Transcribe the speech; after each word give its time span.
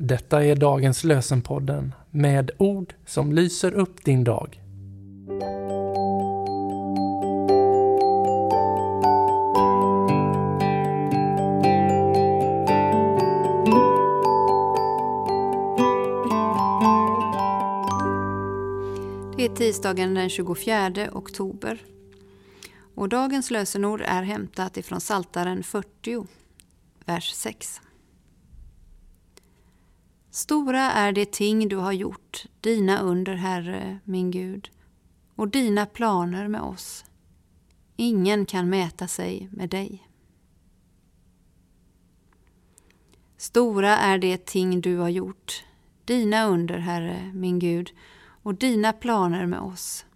Detta 0.00 0.44
är 0.44 0.56
dagens 0.56 1.04
lösenpodden 1.04 1.94
med 2.10 2.50
ord 2.58 2.94
som 3.06 3.32
lyser 3.32 3.72
upp 3.72 4.04
din 4.04 4.24
dag. 4.24 4.60
Det 19.36 19.44
är 19.44 19.56
tisdagen 19.56 20.14
den 20.14 20.28
24 20.28 20.92
oktober. 21.12 21.78
Och 22.94 23.08
dagens 23.08 23.50
lösenord 23.50 24.00
är 24.00 24.22
hämtat 24.22 24.76
ifrån 24.76 25.00
Saltaren 25.00 25.62
40, 25.62 26.26
vers 27.04 27.32
6. 27.34 27.80
Stora 30.38 30.80
är 30.80 31.12
de 31.12 31.26
ting 31.26 31.68
du 31.68 31.76
har 31.76 31.92
gjort, 31.92 32.46
dina 32.60 33.00
under, 33.00 33.34
Herre, 33.34 33.98
min 34.04 34.30
Gud, 34.30 34.70
och 35.34 35.48
dina 35.48 35.86
planer 35.86 36.48
med 36.48 36.60
oss. 36.60 37.04
Ingen 37.96 38.46
kan 38.46 38.70
mäta 38.70 39.08
sig 39.08 39.48
med 39.52 39.70
dig. 39.70 40.08
Stora 43.36 43.96
är 43.96 44.18
de 44.18 44.36
ting 44.36 44.80
du 44.80 44.96
har 44.96 45.08
gjort, 45.08 45.64
dina 46.04 46.46
under, 46.46 46.78
Herre, 46.78 47.32
min 47.34 47.58
Gud, 47.58 47.90
och 48.42 48.54
dina 48.54 48.92
planer 48.92 49.46
med 49.46 49.60
oss. 49.60 50.06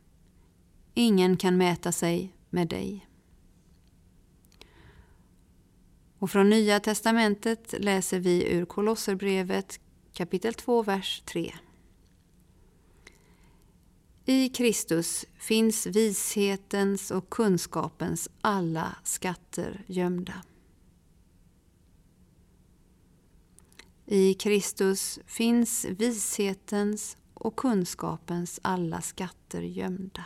Ingen 0.95 1.37
kan 1.37 1.57
mäta 1.57 1.93
sig 1.93 2.34
med 2.51 2.69
dig. 2.69 3.09
Och 6.19 6.31
från 6.31 6.51
Nya 6.51 6.81
testamentet 6.81 7.75
läser 7.79 8.19
vi 8.19 8.53
ur 8.53 8.65
Kolosserbrevet 8.65 9.81
kapitel 10.23 10.55
2, 10.55 10.83
vers 10.83 11.23
3. 11.27 11.55
I 14.25 14.48
Kristus 14.48 15.27
finns 15.39 15.87
vishetens 15.87 17.11
och 17.11 17.31
kunskapens 17.31 18.28
alla 18.41 18.97
skatter 19.05 19.84
gömda. 19.87 20.43
I 24.06 24.34
Kristus 24.34 25.19
finns 25.27 25.84
vishetens 25.84 27.17
och 27.34 27.56
kunskapens 27.56 28.61
alla 28.62 29.00
skatter 29.00 29.62
gömda. 29.62 30.25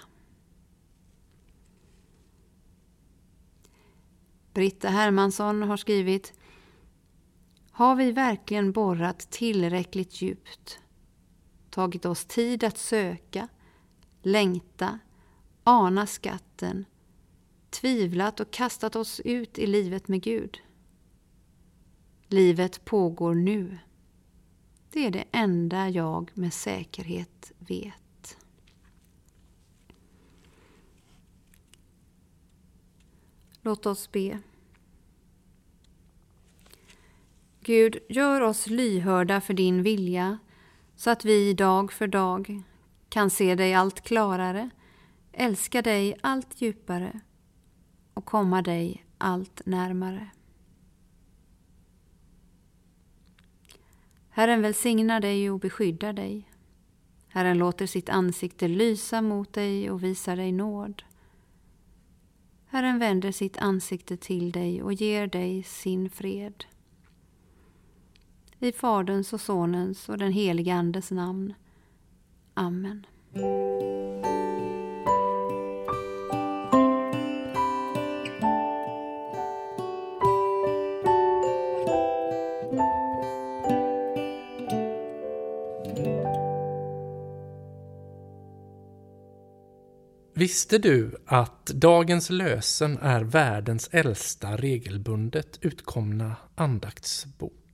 Britta 4.54 4.88
Hermansson 4.88 5.62
har 5.62 5.76
skrivit 5.76 6.32
har 7.76 7.96
vi 7.96 8.12
verkligen 8.12 8.72
borrat 8.72 9.30
tillräckligt 9.30 10.22
djupt? 10.22 10.80
Tagit 11.70 12.04
oss 12.04 12.24
tid 12.24 12.64
att 12.64 12.78
söka, 12.78 13.48
längta, 14.22 14.98
ana 15.64 16.06
skatten, 16.06 16.84
tvivlat 17.70 18.40
och 18.40 18.50
kastat 18.50 18.96
oss 18.96 19.20
ut 19.20 19.58
i 19.58 19.66
livet 19.66 20.08
med 20.08 20.22
Gud? 20.22 20.58
Livet 22.28 22.84
pågår 22.84 23.34
nu. 23.34 23.78
Det 24.90 25.06
är 25.06 25.10
det 25.10 25.24
enda 25.32 25.88
jag 25.88 26.30
med 26.34 26.52
säkerhet 26.52 27.52
vet. 27.58 28.36
Låt 33.62 33.86
oss 33.86 34.12
be. 34.12 34.40
Gud, 37.66 37.98
gör 38.08 38.40
oss 38.40 38.66
lyhörda 38.66 39.40
för 39.40 39.54
din 39.54 39.82
vilja 39.82 40.38
så 40.96 41.10
att 41.10 41.24
vi 41.24 41.54
dag 41.54 41.92
för 41.92 42.06
dag 42.06 42.62
kan 43.08 43.30
se 43.30 43.54
dig 43.54 43.74
allt 43.74 44.00
klarare, 44.00 44.70
älska 45.32 45.82
dig 45.82 46.16
allt 46.22 46.62
djupare 46.62 47.20
och 48.14 48.24
komma 48.24 48.62
dig 48.62 49.06
allt 49.18 49.62
närmare. 49.66 50.30
Herren 54.30 54.62
välsignar 54.62 55.20
dig 55.20 55.50
och 55.50 55.60
beskyddar 55.60 56.12
dig. 56.12 56.50
Herren 57.28 57.58
låter 57.58 57.86
sitt 57.86 58.08
ansikte 58.08 58.68
lysa 58.68 59.22
mot 59.22 59.52
dig 59.52 59.90
och 59.90 60.02
visar 60.02 60.36
dig 60.36 60.52
nåd. 60.52 61.02
Herren 62.66 62.98
vänder 62.98 63.32
sitt 63.32 63.58
ansikte 63.58 64.16
till 64.16 64.52
dig 64.52 64.82
och 64.82 64.92
ger 64.92 65.26
dig 65.26 65.62
sin 65.62 66.10
fred. 66.10 66.64
I 68.66 68.72
Faderns 68.72 69.32
och 69.32 69.40
Sonens 69.40 70.08
och 70.08 70.18
den 70.18 70.32
helige 70.32 70.74
Andes 70.74 71.10
namn. 71.10 71.54
Amen. 72.54 73.06
Visste 90.34 90.78
du 90.78 91.16
att 91.26 91.66
dagens 91.66 92.30
lösen 92.30 92.98
är 92.98 93.24
världens 93.24 93.88
äldsta 93.92 94.56
regelbundet 94.56 95.58
utkomna 95.60 96.36
andaktsbok? 96.54 97.65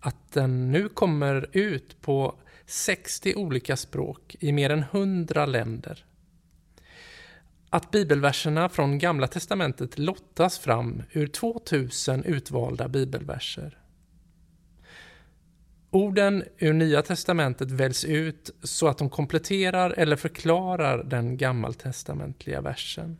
Att 0.00 0.32
den 0.32 0.72
nu 0.72 0.88
kommer 0.88 1.48
ut 1.52 2.00
på 2.00 2.34
60 2.66 3.34
olika 3.36 3.76
språk 3.76 4.36
i 4.40 4.52
mer 4.52 4.70
än 4.70 4.84
100 4.92 5.46
länder. 5.46 6.04
Att 7.70 7.90
bibelverserna 7.90 8.68
från 8.68 8.98
Gamla 8.98 9.26
testamentet 9.26 9.98
lottas 9.98 10.58
fram 10.58 11.02
ur 11.12 11.26
2000 11.26 12.24
utvalda 12.24 12.88
bibelverser. 12.88 13.78
Orden 15.90 16.44
ur 16.58 16.72
Nya 16.72 17.02
testamentet 17.02 17.70
väljs 17.70 18.04
ut 18.04 18.50
så 18.62 18.88
att 18.88 18.98
de 18.98 19.10
kompletterar 19.10 19.90
eller 19.90 20.16
förklarar 20.16 21.04
den 21.04 21.36
gammaltestamentliga 21.36 22.60
versen. 22.60 23.18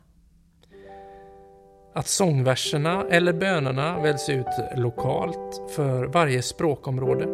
Att 1.92 2.06
sångverserna 2.06 3.04
eller 3.10 3.32
bönerna 3.32 4.00
väljs 4.00 4.28
ut 4.28 4.46
lokalt 4.76 5.62
för 5.74 6.04
varje 6.04 6.42
språkområde. 6.42 7.26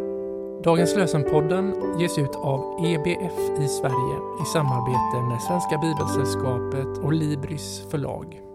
Dagens 0.64 0.96
lösenpodden 0.96 1.74
ges 1.98 2.18
ut 2.18 2.36
av 2.36 2.86
EBF 2.86 3.60
i 3.64 3.68
Sverige 3.68 4.16
i 4.42 4.44
samarbete 4.52 5.22
med 5.30 5.42
Svenska 5.42 5.78
Bibelsällskapet 5.78 7.04
och 7.04 7.12
Libris 7.12 7.82
förlag. 7.90 8.45